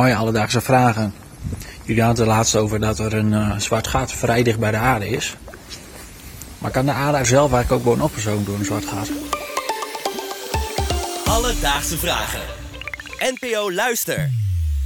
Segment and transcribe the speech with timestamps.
[0.00, 1.14] Mooie alledaagse vragen.
[1.82, 4.76] Jullie hadden het laatst over dat er een eh, zwart gat vrij dicht bij de
[4.76, 5.36] aarde is.
[6.58, 9.10] Maar kan de aarde er zelf eigenlijk ook worden opgezogen door een zwart gat?
[11.24, 12.40] Alledaagse vragen.
[13.18, 14.30] NPO Luister.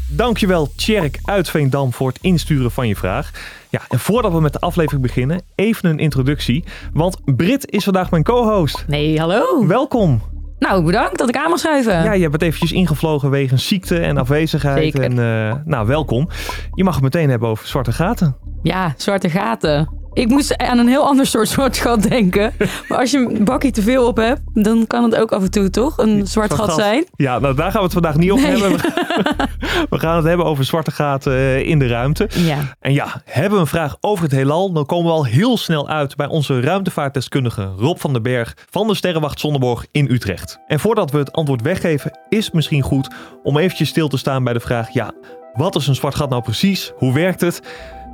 [0.08, 3.30] Dankjewel Tjerk uit Veendam voor het insturen van je vraag.
[3.68, 6.64] Ja, en voordat we met de aflevering beginnen, even een introductie.
[6.92, 8.84] Want Brit is vandaag mijn co-host.
[8.86, 9.66] Nee, hallo.
[9.66, 10.33] Welkom.
[10.64, 12.02] Nou, bedankt dat ik aan mag schuiven.
[12.04, 14.92] Ja, je bent eventjes ingevlogen wegens ziekte en afwezigheid.
[14.92, 15.02] Zeker.
[15.02, 16.28] En eh, nou, welkom.
[16.74, 18.36] Je mag het meteen hebben over zwarte gaten.
[18.62, 19.88] Ja, zwarte gaten.
[20.14, 22.52] Ik moest aan een heel ander soort zwart gat denken.
[22.88, 25.50] Maar als je een bakje te veel op hebt, dan kan het ook af en
[25.50, 27.04] toe toch een zwart gat zijn.
[27.16, 28.60] Ja, nou daar gaan we het vandaag niet over Nee.
[28.60, 28.80] hebben.
[29.90, 32.28] We gaan het hebben over zwarte gaten eh, in de ruimte.
[32.34, 32.58] Ja.
[32.80, 35.88] En ja, hebben we een vraag over het heelal, dan komen we al heel snel
[35.88, 40.58] uit bij onze ruimtevaartdeskundige Rob van den Berg van de Sterrenwacht Zonneborg in Utrecht.
[40.66, 43.08] En voordat we het antwoord weggeven, is het misschien goed
[43.42, 45.12] om eventjes stil te staan bij de vraag, ja,
[45.52, 46.92] wat is een zwart gat nou precies?
[46.96, 47.60] Hoe werkt het?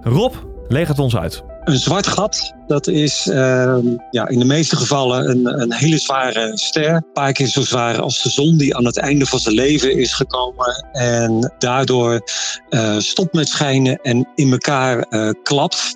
[0.03, 0.35] Rob,
[0.69, 1.45] leg het ons uit.
[1.65, 6.51] Een zwart gat, dat is ehm, ja, in de meeste gevallen een, een hele zware
[6.55, 6.95] ster.
[6.95, 9.99] Een paar keer zo zwaar als de zon, die aan het einde van zijn leven
[9.99, 10.89] is gekomen.
[10.93, 12.21] En daardoor
[12.69, 15.95] eh, stopt met schijnen en in elkaar eh, klapt.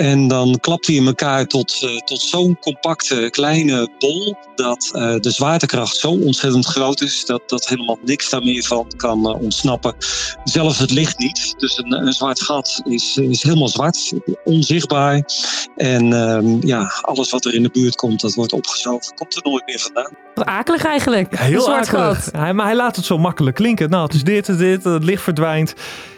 [0.00, 4.36] En dan klapt hij in elkaar tot, eh, tot zo'n compacte kleine bol.
[4.54, 7.24] Dat eh, de zwaartekracht zo ontzettend groot is.
[7.24, 9.94] Dat, dat helemaal niks daar meer van kan eh, ontsnappen.
[10.44, 11.54] Zelfs het licht niet.
[11.56, 14.12] Dus een, een zwart gat is, is helemaal zwart,
[14.44, 15.22] onzichtbaar.
[15.76, 19.14] En ehm, ja, alles wat er in de buurt komt, dat wordt opgezogen.
[19.14, 20.12] Komt er nooit meer vandaan.
[20.34, 21.38] Wat akelig eigenlijk.
[21.38, 22.24] Heel een zwart akelig.
[22.24, 22.34] gat.
[22.34, 23.90] Hij, maar hij laat het zo makkelijk klinken.
[23.90, 25.70] Nou, het is dit, het is dit, het licht verdwijnt.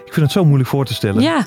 [0.04, 1.22] Ik vind het zo moeilijk voor te stellen.
[1.22, 1.46] Ja,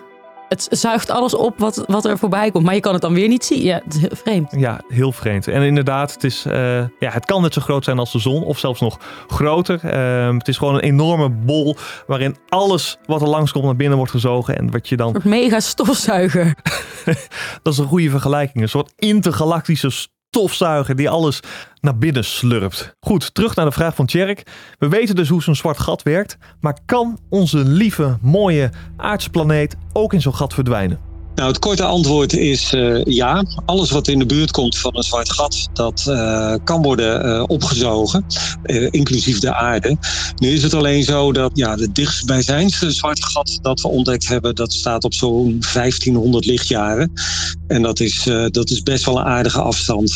[0.50, 2.66] het zuigt alles op wat, wat er voorbij komt.
[2.66, 3.62] Maar je kan het dan weer niet zien.
[3.62, 4.54] Ja, het is heel vreemd.
[4.58, 5.48] Ja, heel vreemd.
[5.48, 8.44] En inderdaad, het, is, eh, ja, het kan net zo groot zijn als de zon,
[8.44, 9.80] of zelfs nog groter.
[9.84, 11.76] Ehm, het is gewoon een enorme bol
[12.08, 14.58] waarin alles wat er langskomt naar binnen wordt gezogen.
[14.58, 16.56] En wat je dan, Een soort mega stofzuiger.
[17.64, 19.90] dat is een goede vergelijking, een soort intergalactische
[20.36, 21.40] stofzuiger die alles
[21.82, 22.96] naar binnen slurpt.
[23.00, 24.44] Goed, terug naar de vraag van Tjerk.
[24.80, 29.76] We weten dus hoe zo'n zwart gat werkt, maar kan onze lieve, mooie aardse planeet
[29.94, 31.15] ook in zo'n gat verdwijnen?
[31.36, 33.46] Nou, het korte antwoord is eh, ja.
[33.66, 37.44] Alles wat in de buurt komt van een zwart gat, dat eh, kan worden eh,
[37.48, 38.26] opgezogen,
[38.90, 39.98] inclusief de aarde.
[40.36, 44.56] Nu is het alleen zo dat ja, de dichtstbijzijnste zwarte gat dat we ontdekt hebben,
[44.56, 47.12] dat staat op zo'n 1500 lichtjaren.
[47.68, 50.12] En dat is, dat is best wel een aardige afstand.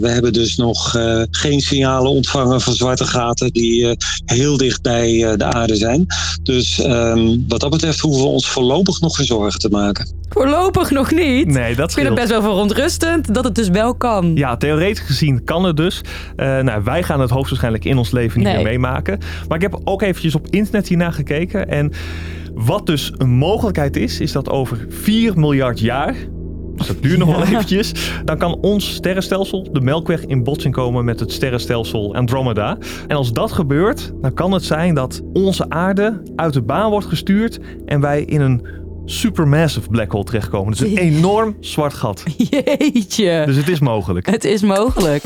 [0.00, 0.90] We hebben dus nog
[1.30, 6.06] geen signalen ontvangen van zwarte gaten die heel dicht bij de aarde zijn.
[6.42, 10.17] Dus ehm, wat dat betreft hoeven we ons voorlopig nog geen zorgen te maken.
[10.28, 11.46] Voorlopig nog niet.
[11.46, 12.14] Nee, dat Ik vind het scheelt.
[12.14, 14.32] best wel verontrustend dat het dus wel kan.
[14.34, 16.00] Ja, theoretisch gezien kan het dus.
[16.36, 18.56] Eh, nou, wij gaan het hoogstwaarschijnlijk in ons leven niet Nee.
[18.56, 19.18] meer meemaken.
[19.48, 21.68] Maar ik heb ook eventjes op internet hiernaar gekeken.
[21.68, 21.92] En
[22.54, 26.14] wat dus een mogelijkheid is, is dat over 4 miljard jaar...
[26.76, 27.44] Dus dat duurt nog wel Ja.
[27.46, 27.92] eventjes.
[28.24, 32.78] Dan kan ons sterrenstelsel, de Melkweg, in botsing komen met het sterrenstelsel Andromeda.
[33.06, 37.06] En als dat gebeurt, dan kan het zijn dat onze aarde uit de baan wordt
[37.06, 38.66] gestuurd en wij in een
[39.10, 40.70] supermassive black hole terechtkomen.
[40.70, 42.22] Dus een enorm zwart gat.
[42.36, 43.42] Jeetje.
[43.46, 44.26] Dus het is mogelijk.
[44.26, 45.22] Het is mogelijk.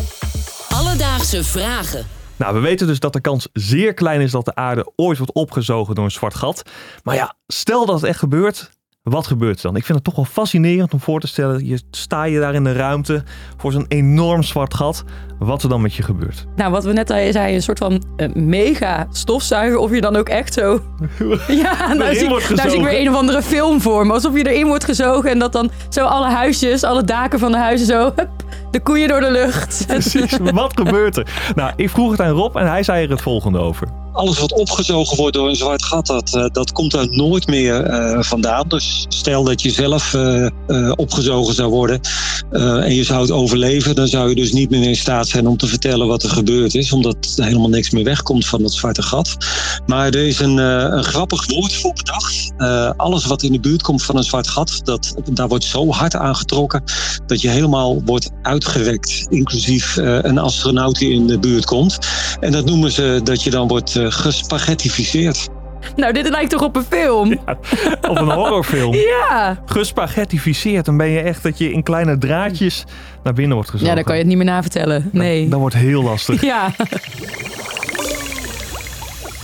[0.69, 2.07] Alledaagse vragen.
[2.37, 5.33] Nou, we weten dus dat de kans zeer klein is dat de aarde ooit wordt
[5.33, 6.63] opgezogen door een zwart gat.
[7.03, 8.71] Maar ja, stel dat het echt gebeurt,
[9.03, 9.77] wat gebeurt er dan?
[9.77, 11.67] Ik vind het toch wel fascinerend om voor te stellen.
[11.67, 13.23] Je sta je daar in de ruimte
[13.57, 15.05] voor zo'n enorm zwart gat.
[15.39, 16.47] Wat er dan met je gebeurt.
[16.57, 19.79] Nou, wat we net al zeiden, een soort van eh, mega stofzuiger.
[19.79, 20.81] Of je dan ook echt zo...
[21.63, 24.13] Ja, nou zie, wordt ik- daar zie ik weer een of andere film voor me.
[24.13, 27.59] Alsof je erin wordt gezogen en dat dan zo alle huisjes, alle daken van de
[27.59, 28.05] huizen zo...
[28.17, 28.31] Hup,
[28.71, 29.85] de koeien door de lucht.
[29.87, 31.53] Precies, wat gebeurt er?
[31.55, 33.89] Nou, ik vroeg het aan Rob en hij zei er het volgende over.
[34.13, 37.85] Alles wat opgezogen wordt door een zwart gat, dat, eh, dat komt daar nooit meer
[37.85, 38.69] eh, vandaan.
[38.69, 40.47] Dus stel dat je zelf eh,
[40.97, 42.01] opgezogen zou worden
[42.51, 45.57] en je zou het overleven, dan zou je dus niet meer in staat zijn om
[45.57, 49.03] te vertellen wat er gebeurd is, omdat er helemaal niks meer wegkomt van dat zwarte
[49.03, 49.37] gat.
[49.87, 50.59] Maar er is een,
[51.05, 52.53] grappig woord voor bedacht.
[52.97, 56.17] Alles wat in de buurt komt van een zwart gat, dat, daar wordt zo hard
[56.17, 56.83] aangetrokken
[57.27, 61.99] dat je helemaal wordt uitgerekt, inclusief een astronaut die in de buurt komt.
[62.41, 65.49] En dat noemen ze dat je dan wordt gespaghettificeerd.
[65.97, 67.39] Nou, dit lijkt toch op een film?
[68.09, 68.95] Of een horrorfilm.
[69.29, 69.63] Ja.
[69.67, 70.85] Gespaghettificeerd.
[70.85, 72.85] Dan ben je echt dat je in kleine draadjes
[73.23, 73.91] naar binnen wordt gezogen.
[73.91, 75.09] Ja, dan kan je het niet meer navertellen.
[75.13, 75.49] Nee.
[75.49, 76.41] Dat wordt heel lastig.
[76.53, 76.71] Ja.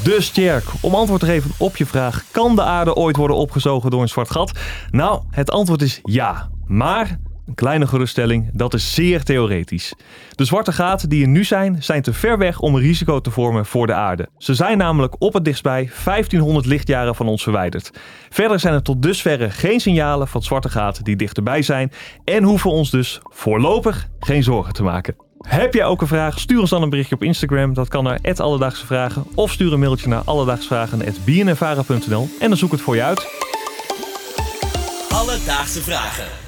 [0.02, 3.90] Dus Tjerk, om antwoord te geven op je vraag: kan de aarde ooit worden opgezogen
[3.90, 4.52] door een zwart gat?
[4.90, 6.48] Nou, het antwoord is ja.
[6.66, 7.18] Maar
[7.48, 9.94] Een kleine geruststelling, dat is zeer theoretisch.
[10.30, 13.30] De zwarte gaten die er nu zijn, zijn te ver weg om een risico te
[13.30, 14.28] vormen voor de aarde.
[14.38, 17.90] Ze zijn namelijk op het dichtstbij 1500 lichtjaren van ons verwijderd.
[18.28, 21.92] Verder zijn er tot dusverre geen signalen van zwarte gaten die dichterbij zijn
[22.24, 25.16] en hoeven ons dus voorlopig geen zorgen te maken.
[25.38, 26.38] Heb jij ook een vraag?
[26.38, 27.74] Stuur ons dan een berichtje op Instagram.
[27.74, 29.24] Dat kan naar Alledaagse Vragen.
[29.34, 33.26] Of stuur een mailtje naar alledaagsvragen.bnnvara.nl en dan zoek ik het voor je uit.
[35.08, 36.47] Alledaagse vragen.